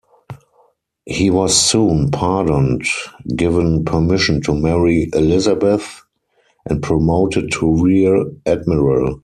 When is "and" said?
6.65-6.81